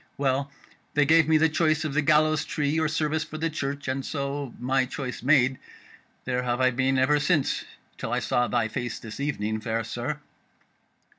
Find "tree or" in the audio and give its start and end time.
2.43-2.87